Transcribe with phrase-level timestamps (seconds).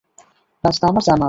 [0.63, 1.19] রাস্তা আমার জানা আছে।